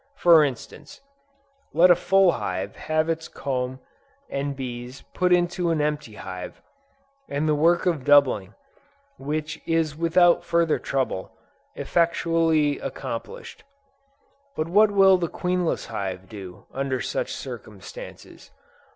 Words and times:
For 0.15 0.43
instance: 0.43 0.99
let 1.75 1.91
a 1.91 1.95
full 1.95 2.31
hive 2.31 2.75
have 2.75 3.05
half 3.05 3.07
its 3.09 3.27
comb 3.27 3.79
and 4.31 4.55
bees 4.55 5.03
put 5.13 5.31
into 5.31 5.69
an 5.69 5.79
empty 5.79 6.15
hive, 6.15 6.59
and 7.29 7.47
the 7.47 7.53
work 7.53 7.85
of 7.85 8.03
doubling, 8.03 8.55
is 9.67 9.95
without 9.95 10.43
further 10.43 10.79
trouble, 10.79 11.37
effectually 11.75 12.79
accomplished. 12.79 13.63
But 14.55 14.67
what 14.67 14.89
will 14.89 15.19
the 15.19 15.29
queenless 15.29 15.85
hive 15.85 16.27
do, 16.27 16.65
under 16.73 16.99
such 16.99 17.31
circumstances? 17.31 18.49